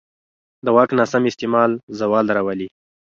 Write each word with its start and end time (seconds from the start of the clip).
د 0.65 0.67
واک 0.75 0.89
ناسم 0.99 1.23
استعمال 1.29 1.71
زوال 1.99 2.25
راولي 2.35 2.67